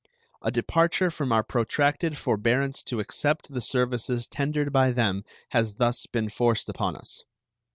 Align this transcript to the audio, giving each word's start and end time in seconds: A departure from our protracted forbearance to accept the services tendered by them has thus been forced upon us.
A 0.41 0.49
departure 0.49 1.11
from 1.11 1.31
our 1.31 1.43
protracted 1.43 2.17
forbearance 2.17 2.81
to 2.85 2.99
accept 2.99 3.49
the 3.53 3.61
services 3.61 4.25
tendered 4.25 4.73
by 4.73 4.89
them 4.89 5.23
has 5.49 5.75
thus 5.75 6.07
been 6.07 6.27
forced 6.29 6.69
upon 6.69 6.95
us. 6.95 7.23